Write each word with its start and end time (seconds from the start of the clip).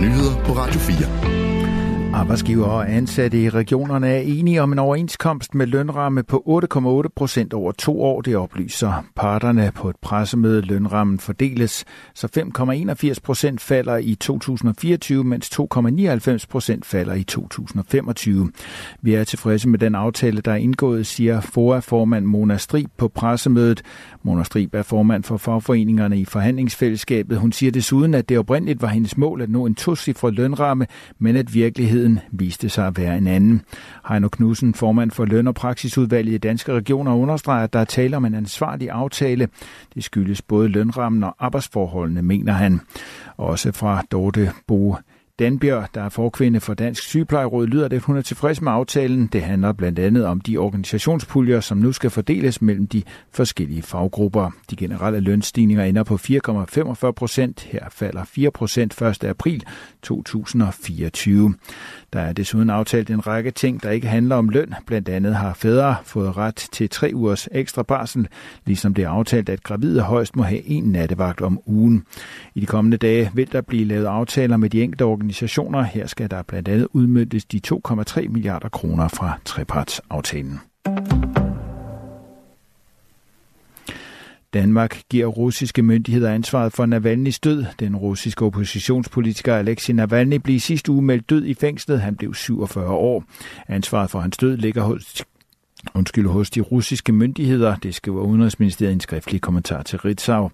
nyheder 0.00 0.44
på 0.44 0.52
Radio 0.52 0.80
4. 0.80 1.45
Arbejdsgiver 2.16 2.66
og 2.66 2.92
ansatte 2.92 3.42
i 3.42 3.48
regionerne 3.48 4.08
er 4.08 4.20
enige 4.20 4.62
om 4.62 4.72
en 4.72 4.78
overenskomst 4.78 5.54
med 5.54 5.66
lønramme 5.66 6.22
på 6.22 6.62
8,8 7.04 7.08
procent 7.16 7.54
over 7.54 7.72
to 7.72 8.02
år. 8.02 8.20
Det 8.20 8.36
oplyser 8.36 9.04
parterne 9.16 9.72
på 9.74 9.90
et 9.90 9.96
pressemøde. 10.02 10.60
Lønrammen 10.60 11.18
fordeles, 11.18 11.84
så 12.14 12.28
5,81 13.06 13.14
procent 13.22 13.60
falder 13.60 13.96
i 13.96 14.14
2024, 14.14 15.24
mens 15.24 15.60
2,99 15.60 16.44
procent 16.48 16.86
falder 16.86 17.14
i 17.14 17.24
2025. 17.24 18.52
Vi 19.02 19.14
er 19.14 19.24
tilfredse 19.24 19.68
med 19.68 19.78
den 19.78 19.94
aftale, 19.94 20.40
der 20.40 20.52
er 20.52 20.56
indgået, 20.56 21.06
siger 21.06 21.40
FOA-formand 21.40 22.26
Mona 22.26 22.56
Strib 22.56 22.90
på 22.96 23.08
pressemødet. 23.08 23.82
Mona 24.22 24.44
Strib 24.44 24.74
er 24.74 24.82
formand 24.82 25.24
for 25.24 25.36
fagforeningerne 25.36 26.18
i 26.18 26.24
forhandlingsfællesskabet. 26.24 27.38
Hun 27.38 27.52
siger 27.52 27.72
desuden, 27.72 28.14
at 28.14 28.28
det 28.28 28.38
oprindeligt 28.38 28.82
var 28.82 28.88
hendes 28.88 29.16
mål 29.16 29.42
at 29.42 29.50
nå 29.50 29.66
en 29.66 29.74
tosifret 29.74 30.34
lønramme, 30.34 30.86
men 31.18 31.36
at 31.36 31.54
virkeligheden 31.54 32.05
virkeligheden 32.06 32.38
viste 32.38 32.68
sig 32.68 32.86
at 32.86 32.98
være 32.98 33.18
en 33.18 33.26
anden. 33.26 33.62
Heino 34.08 34.28
Knudsen, 34.28 34.74
formand 34.74 35.10
for 35.10 35.24
Løn- 35.24 35.46
og 35.46 35.54
Praksisudvalget 35.54 36.34
i 36.34 36.38
Danske 36.38 36.72
Regioner, 36.72 37.14
understreger, 37.14 37.64
at 37.64 37.72
der 37.72 37.78
er 37.78 37.84
tale 37.84 38.16
om 38.16 38.24
en 38.24 38.34
ansvarlig 38.34 38.90
aftale. 38.90 39.48
Det 39.94 40.04
skyldes 40.04 40.42
både 40.42 40.68
lønrammen 40.68 41.24
og 41.24 41.36
arbejdsforholdene, 41.38 42.22
mener 42.22 42.52
han. 42.52 42.80
Også 43.36 43.72
fra 43.72 44.02
Dorte 44.10 44.52
Bo 44.66 44.96
Danbjørg, 45.38 45.88
der 45.94 46.02
er 46.02 46.08
forkvinde 46.08 46.60
for 46.60 46.74
Dansk 46.74 47.02
Sygeplejeråd, 47.02 47.66
lyder 47.66 47.88
det, 47.88 47.96
at 47.96 48.02
hun 48.02 48.16
er 48.16 48.20
tilfreds 48.20 48.62
med 48.62 48.72
aftalen. 48.72 49.26
Det 49.26 49.42
handler 49.42 49.72
blandt 49.72 49.98
andet 49.98 50.26
om 50.26 50.40
de 50.40 50.56
organisationspuljer, 50.56 51.60
som 51.60 51.78
nu 51.78 51.92
skal 51.92 52.10
fordeles 52.10 52.62
mellem 52.62 52.86
de 52.86 53.02
forskellige 53.32 53.82
faggrupper. 53.82 54.50
De 54.70 54.76
generelle 54.76 55.20
lønstigninger 55.20 55.84
ender 55.84 56.02
på 56.02 56.14
4,45 56.14 57.10
procent. 57.10 57.62
Her 57.62 57.84
falder 57.90 58.24
4 58.24 58.50
procent 58.50 59.02
1. 59.02 59.24
april 59.24 59.64
2024. 60.02 61.54
Der 62.16 62.22
er 62.22 62.32
desuden 62.32 62.70
aftalt 62.70 63.10
en 63.10 63.26
række 63.26 63.50
ting, 63.50 63.82
der 63.82 63.90
ikke 63.90 64.06
handler 64.06 64.36
om 64.36 64.48
løn. 64.48 64.74
Blandt 64.86 65.08
andet 65.08 65.36
har 65.36 65.54
fædre 65.54 65.96
fået 66.04 66.36
ret 66.36 66.54
til 66.54 66.88
tre 66.88 67.10
ugers 67.14 67.48
ekstra 67.52 67.82
barsel, 67.82 68.28
ligesom 68.66 68.94
det 68.94 69.04
er 69.04 69.08
aftalt, 69.08 69.48
at 69.48 69.62
gravide 69.62 70.00
højst 70.00 70.36
må 70.36 70.42
have 70.42 70.66
en 70.66 70.84
nattevagt 70.84 71.40
om 71.40 71.60
ugen. 71.66 72.04
I 72.54 72.60
de 72.60 72.66
kommende 72.66 72.96
dage 72.96 73.30
vil 73.34 73.52
der 73.52 73.60
blive 73.60 73.84
lavet 73.84 74.06
aftaler 74.06 74.56
med 74.56 74.70
de 74.70 74.82
enkelte 74.82 75.02
organisationer. 75.02 75.82
Her 75.82 76.06
skal 76.06 76.30
der 76.30 76.42
blandt 76.42 76.68
andet 76.68 76.88
udmyndtes 76.92 77.44
de 77.44 77.60
2,3 77.66 78.28
milliarder 78.28 78.68
kroner 78.68 79.08
fra 79.08 79.38
trepartsaftalen. 79.44 80.60
Danmark 84.56 85.00
giver 85.10 85.26
russiske 85.26 85.82
myndigheder 85.82 86.32
ansvaret 86.32 86.72
for 86.72 86.86
Navalny's 86.86 87.38
død. 87.44 87.64
Den 87.80 87.96
russiske 87.96 88.44
oppositionspolitiker 88.44 89.56
Alexei 89.56 89.94
Navalny 89.94 90.34
blev 90.34 90.60
sidste 90.60 90.92
uge 90.92 91.02
meldt 91.02 91.30
død 91.30 91.44
i 91.44 91.54
fængslet. 91.54 92.00
Han 92.00 92.16
blev 92.16 92.34
47 92.34 92.90
år. 92.90 93.24
Ansvaret 93.68 94.10
for 94.10 94.20
hans 94.20 94.36
død 94.36 94.56
ligger 94.56 94.82
hos 94.82 95.24
undskyld, 95.94 96.26
hos 96.26 96.50
de 96.50 96.60
russiske 96.60 97.12
myndigheder. 97.12 97.76
Det 97.76 97.94
skriver 97.94 98.22
Udenrigsministeriet 98.22 98.90
i 98.90 98.94
en 98.94 99.00
skriftlig 99.00 99.40
kommentar 99.40 99.82
til 99.82 99.98
Ritzau. 99.98 100.50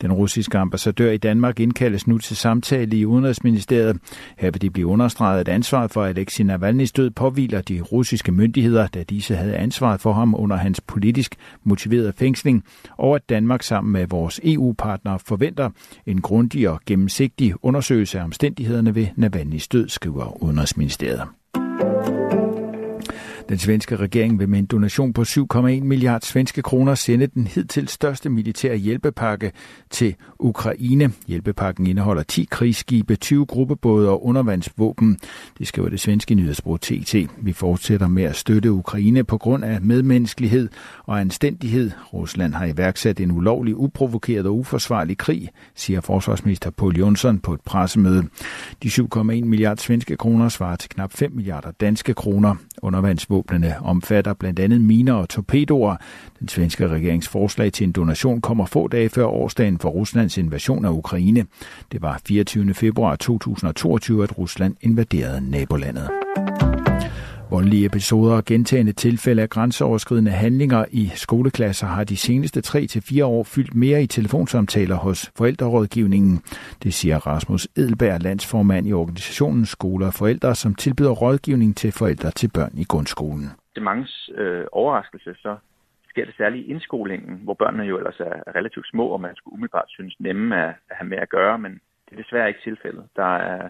Den 0.00 0.12
russiske 0.12 0.58
ambassadør 0.58 1.10
i 1.10 1.16
Danmark 1.16 1.60
indkaldes 1.60 2.06
nu 2.06 2.18
til 2.18 2.36
samtale 2.36 2.96
i 2.96 3.06
Udenrigsministeriet. 3.06 3.96
Her 4.38 4.50
vil 4.50 4.62
de 4.62 4.70
blive 4.70 4.86
understreget, 4.86 5.40
at 5.40 5.48
ansvaret 5.48 5.90
for 5.90 6.04
Alexei 6.04 6.46
Navalny's 6.46 6.92
død 6.96 7.10
påviler 7.10 7.60
de 7.60 7.80
russiske 7.80 8.32
myndigheder, 8.32 8.86
da 8.86 9.02
disse 9.02 9.36
havde 9.36 9.56
ansvaret 9.56 10.00
for 10.00 10.12
ham 10.12 10.34
under 10.34 10.56
hans 10.56 10.80
politisk 10.80 11.34
motiverede 11.64 12.12
fængsling, 12.12 12.64
og 12.96 13.14
at 13.14 13.28
Danmark 13.28 13.62
sammen 13.62 13.92
med 13.92 14.06
vores 14.06 14.40
EU-partnere 14.44 15.18
forventer 15.18 15.70
en 16.06 16.20
grundig 16.20 16.68
og 16.68 16.80
gennemsigtig 16.86 17.54
undersøgelse 17.62 18.18
af 18.18 18.24
omstændighederne 18.24 18.94
ved 18.94 19.06
Navalny's 19.06 19.66
død, 19.72 19.88
skriver 19.88 20.42
Udenrigsministeriet. 20.42 21.22
Den 23.48 23.58
svenske 23.58 23.96
regering 23.96 24.38
vil 24.38 24.48
med 24.48 24.58
en 24.58 24.66
donation 24.66 25.12
på 25.12 25.22
7,1 25.22 25.58
milliard 25.84 26.22
svenske 26.22 26.62
kroner 26.62 26.94
sende 26.94 27.26
den 27.26 27.46
hidtil 27.46 27.88
største 27.88 28.30
militære 28.30 28.76
hjælpepakke 28.76 29.52
til 29.90 30.14
Ukraine. 30.38 31.12
Hjælpepakken 31.26 31.86
indeholder 31.86 32.22
10 32.22 32.48
krigsskibe, 32.50 33.16
20 33.16 33.46
gruppebåde 33.46 34.08
og 34.08 34.26
undervandsvåben. 34.26 35.18
Det 35.58 35.66
skriver 35.66 35.88
det 35.88 36.00
svenske 36.00 36.34
nyhedsbrug 36.34 36.80
TT. 36.80 37.14
Vi 37.38 37.52
fortsætter 37.52 38.08
med 38.08 38.22
at 38.22 38.36
støtte 38.36 38.72
Ukraine 38.72 39.24
på 39.24 39.38
grund 39.38 39.64
af 39.64 39.80
medmenneskelighed 39.82 40.68
og 41.04 41.20
anstændighed. 41.20 41.90
Rusland 42.12 42.54
har 42.54 42.66
iværksat 42.66 43.20
en 43.20 43.30
ulovlig, 43.30 43.76
uprovokeret 43.76 44.46
og 44.46 44.56
uforsvarlig 44.56 45.18
krig, 45.18 45.48
siger 45.74 46.00
forsvarsminister 46.00 46.70
Paul 46.70 46.96
Jonsson 46.96 47.38
på 47.38 47.54
et 47.54 47.60
pressemøde. 47.60 48.24
De 48.82 48.88
7,1 48.88 49.22
milliard 49.22 49.76
svenske 49.76 50.16
kroner 50.16 50.48
svarer 50.48 50.76
til 50.76 50.90
knap 50.90 51.12
5 51.12 51.32
milliarder 51.32 51.70
danske 51.70 52.14
kroner. 52.14 52.54
Undervandsvåbnene 52.82 53.76
omfatter 53.84 54.34
blandt 54.34 54.58
andet 54.58 54.80
miner 54.80 55.12
og 55.12 55.28
torpedoer. 55.28 55.96
Den 56.40 56.48
svenske 56.48 56.88
regerings 56.88 57.28
forslag 57.28 57.72
til 57.72 57.84
en 57.84 57.92
donation 57.92 58.40
kommer 58.40 58.66
få 58.66 58.88
dage 58.88 59.08
før 59.08 59.24
årsdagen 59.24 59.78
for 59.78 59.88
Ruslands 59.88 60.38
invasion 60.38 60.84
af 60.84 60.90
Ukraine. 60.90 61.46
Det 61.92 62.02
var 62.02 62.20
24. 62.26 62.74
februar 62.74 63.16
2022, 63.16 64.22
at 64.22 64.38
Rusland 64.38 64.76
invaderede 64.80 65.50
nabolandet. 65.50 66.10
Voldelige 67.50 67.86
episoder 67.86 68.36
og 68.36 68.44
gentagende 68.44 68.92
tilfælde 68.92 69.42
af 69.42 69.48
grænseoverskridende 69.48 70.30
handlinger 70.30 70.84
i 70.90 71.06
skoleklasser 71.14 71.86
har 71.86 72.04
de 72.04 72.16
seneste 72.16 72.60
3-4 72.66 73.24
år 73.24 73.44
fyldt 73.44 73.74
mere 73.74 74.02
i 74.02 74.06
telefonsamtaler 74.06 74.96
hos 74.96 75.32
forældrerådgivningen. 75.38 76.34
Det 76.82 76.94
siger 76.94 77.18
Rasmus 77.26 77.68
Edelberg, 77.76 78.22
landsformand 78.22 78.88
i 78.88 78.92
organisationen 78.92 79.66
Skoler 79.66 80.06
og 80.06 80.14
Forældre, 80.14 80.54
som 80.54 80.74
tilbyder 80.74 81.10
rådgivning 81.10 81.76
til 81.76 81.92
forældre 81.92 82.30
til 82.30 82.50
børn 82.54 82.72
i 82.74 82.84
grundskolen. 82.84 83.46
Det 83.74 83.80
er 83.80 83.90
mange 83.92 84.06
øh, 84.34 84.64
overraskelse, 84.72 85.34
så 85.34 85.56
sker 86.10 86.24
det 86.24 86.34
særligt 86.36 86.66
i 86.66 86.70
indskolingen, 86.70 87.40
hvor 87.44 87.54
børnene 87.54 87.84
jo 87.84 87.96
ellers 87.98 88.20
er 88.20 88.56
relativt 88.56 88.86
små, 88.90 89.06
og 89.08 89.20
man 89.20 89.36
skulle 89.36 89.52
umiddelbart 89.52 89.88
synes 89.88 90.14
nemme 90.20 90.56
at, 90.64 90.74
at 90.90 90.96
have 90.98 91.08
med 91.08 91.18
at 91.18 91.28
gøre, 91.28 91.58
men 91.58 91.72
det 92.06 92.12
er 92.18 92.22
desværre 92.22 92.48
ikke 92.48 92.60
tilfældet. 92.64 93.04
Der 93.16 93.36
er 93.36 93.68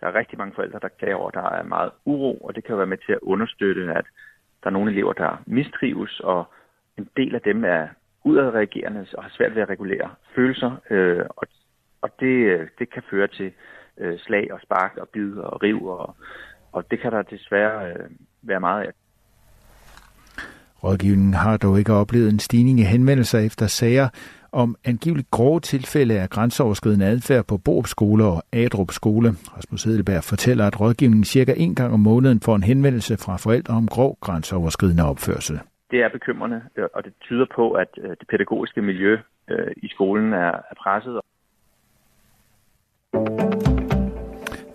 der 0.00 0.06
er 0.06 0.14
rigtig 0.14 0.38
mange 0.38 0.54
forældre, 0.54 0.78
der 0.78 0.88
klager 0.88 1.16
over, 1.16 1.28
at 1.28 1.34
der 1.34 1.50
er 1.50 1.62
meget 1.62 1.90
uro, 2.04 2.36
og 2.36 2.54
det 2.54 2.64
kan 2.64 2.76
være 2.76 2.86
med 2.86 2.98
til 3.06 3.12
at 3.12 3.18
understøtte, 3.22 3.82
at 3.82 4.06
der 4.62 4.66
er 4.66 4.70
nogle 4.70 4.92
elever, 4.92 5.12
der 5.12 5.42
mistrives, 5.46 6.20
og 6.20 6.44
en 6.98 7.08
del 7.16 7.34
af 7.34 7.40
dem 7.40 7.64
er 7.64 7.88
udadreagerende 8.24 9.06
og 9.14 9.22
har 9.22 9.30
svært 9.30 9.54
ved 9.54 9.62
at 9.62 9.68
regulere 9.68 10.10
følelser, 10.34 10.76
øh, 10.90 11.24
og, 11.28 11.46
og 12.02 12.10
det, 12.20 12.68
det 12.78 12.90
kan 12.90 13.02
føre 13.10 13.26
til 13.26 13.52
øh, 13.98 14.18
slag 14.18 14.52
og 14.52 14.60
spark 14.60 14.96
og 14.96 15.08
bid 15.08 15.36
og 15.36 15.62
riv, 15.62 15.86
og, 15.86 16.16
og 16.72 16.90
det 16.90 17.00
kan 17.00 17.12
der 17.12 17.22
desværre 17.22 17.92
øh, 17.92 18.10
være 18.42 18.60
meget 18.60 18.86
af. 18.86 18.92
Rådgivningen 20.84 21.34
har 21.34 21.56
dog 21.56 21.78
ikke 21.78 21.92
oplevet 21.92 22.28
en 22.32 22.38
stigning 22.38 22.80
i 22.80 22.82
henvendelser 22.82 23.38
efter 23.38 23.66
sager 23.66 24.08
om 24.52 24.76
angiveligt 24.84 25.30
grove 25.30 25.60
tilfælde 25.60 26.20
af 26.20 26.30
grænseoverskridende 26.30 27.06
adfærd 27.06 27.44
på 27.44 27.58
Borup 27.64 27.86
Skole 27.86 28.24
og 28.24 28.42
Adrup 28.52 28.90
Skole. 28.90 29.28
Rasmus 29.56 29.84
Hedelberg 29.84 30.24
fortæller, 30.24 30.66
at 30.66 30.80
rådgivningen 30.80 31.24
cirka 31.24 31.54
en 31.56 31.74
gang 31.74 31.94
om 31.94 32.00
måneden 32.00 32.40
får 32.40 32.56
en 32.56 32.62
henvendelse 32.62 33.16
fra 33.16 33.36
forældre 33.36 33.74
om 33.74 33.88
grov 33.88 34.18
grænseoverskridende 34.20 35.04
opførsel. 35.04 35.60
Det 35.90 35.98
er 36.02 36.08
bekymrende, 36.08 36.60
og 36.94 37.04
det 37.04 37.12
tyder 37.20 37.46
på, 37.54 37.70
at 37.72 37.88
øh, 37.98 38.10
det 38.10 38.28
pædagogiske 38.30 38.82
miljø 38.82 39.18
øh, 39.50 39.72
i 39.76 39.88
skolen 39.88 40.32
er 40.32 40.52
presset. 40.82 41.20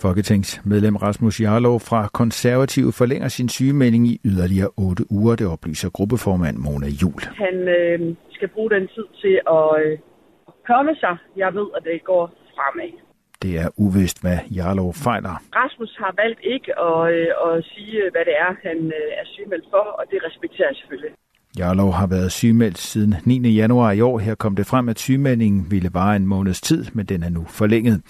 Folketingsmedlem 0.01 0.95
Rasmus 0.95 1.41
Jarlov 1.41 1.79
fra 1.79 2.01
Konservativ 2.13 2.85
forlænger 2.91 3.27
sin 3.27 3.49
sygemelding 3.49 4.07
i 4.07 4.15
yderligere 4.25 4.69
8 4.77 5.03
uger, 5.09 5.35
det 5.35 5.47
oplyser 5.47 5.89
gruppeformand 5.89 6.57
Mona 6.57 6.89
Jul. 7.01 7.21
Han 7.45 7.55
øh, 7.77 8.15
skal 8.31 8.47
bruge 8.47 8.69
den 8.69 8.87
tid 8.95 9.07
til 9.21 9.35
at 9.59 9.69
øh, 9.83 9.97
komme 10.67 10.95
sig. 10.95 11.15
Jeg 11.35 11.53
ved, 11.53 11.67
at 11.77 11.83
det 11.83 12.03
går 12.03 12.23
fremad. 12.55 12.91
Det 13.43 13.53
er 13.63 13.69
uvist, 13.85 14.17
hvad 14.23 14.37
Jarlov 14.57 14.93
fejler. 15.05 15.35
Rasmus 15.61 15.93
har 16.03 16.13
valgt 16.23 16.41
ikke 16.53 16.71
at, 16.89 17.01
øh, 17.17 17.27
at 17.45 17.53
sige, 17.71 17.97
hvad 18.13 18.23
det 18.29 18.35
er, 18.45 18.51
han 18.67 18.77
øh, 18.99 19.19
er 19.19 19.25
sygemeldt 19.33 19.67
for, 19.73 19.85
og 19.99 20.03
det 20.11 20.19
respekterer 20.27 20.69
jeg 20.71 20.77
selvfølgelig. 20.81 21.13
Jarlov 21.59 21.93
har 21.93 22.07
været 22.07 22.31
sygemeldt 22.31 22.77
siden 22.77 23.15
9. 23.25 23.49
januar 23.49 23.91
i 23.91 24.01
år. 24.01 24.19
Her 24.19 24.35
kom 24.35 24.55
det 24.55 24.65
frem, 24.65 24.89
at 24.89 24.99
sygemeldingen 24.99 25.71
ville 25.71 25.89
vare 25.93 26.15
en 26.15 26.25
måneds 26.25 26.61
tid, 26.61 26.85
men 26.93 27.05
den 27.05 27.23
er 27.23 27.29
nu 27.29 27.45
forlænget. 27.49 28.01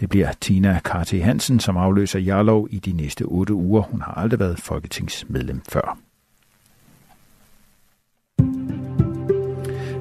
Det 0.00 0.08
bliver 0.08 0.32
Tina 0.40 0.80
Karte 0.84 1.20
Hansen, 1.20 1.60
som 1.60 1.76
afløser 1.76 2.18
Jarlov 2.18 2.68
i 2.70 2.78
de 2.78 2.92
næste 2.92 3.22
otte 3.22 3.54
uger. 3.54 3.82
Hun 3.82 4.00
har 4.00 4.12
aldrig 4.12 4.40
været 4.40 4.58
folketingsmedlem 4.58 5.60
før. 5.68 5.98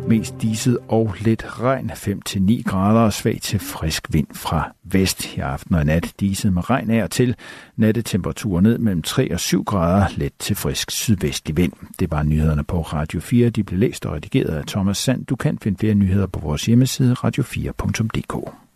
Mest 0.08 0.42
diset 0.42 0.78
og 0.88 1.16
lidt 1.20 1.62
regn, 1.62 1.92
5-9 1.92 2.62
grader 2.64 3.00
og 3.00 3.14
svag 3.14 3.40
til 3.42 3.60
frisk 3.60 4.08
vind 4.14 4.28
fra 4.34 4.72
vest. 4.84 5.36
I 5.36 5.40
aften 5.40 5.76
og 5.76 5.86
nat 5.86 6.14
diset 6.20 6.54
med 6.54 6.70
regn 6.70 6.92
af 6.92 7.04
og 7.04 7.12
til. 7.12 7.36
Nattetemperaturer 7.76 8.62
ned 8.62 8.78
mellem 8.78 9.02
3 9.02 9.34
og 9.34 9.40
7 9.40 9.64
grader, 9.64 10.08
let 10.16 10.34
til 10.40 10.56
frisk 10.56 10.92
sydvestlig 10.92 11.58
vind. 11.58 11.74
Det 12.00 12.12
var 12.12 12.24
nyhederne 12.24 12.64
på 12.64 12.82
Radio 12.82 13.20
4. 13.20 13.50
De 13.50 13.64
blev 13.64 13.80
læst 13.80 14.06
og 14.06 14.14
redigeret 14.14 14.56
af 14.56 14.66
Thomas 14.66 14.98
Sand. 14.98 15.26
Du 15.26 15.36
kan 15.36 15.58
finde 15.62 15.78
flere 15.80 15.96
nyheder 15.96 16.28
på 16.28 16.40
vores 16.40 16.66
hjemmeside 16.66 17.16
radio4.dk. 17.24 18.67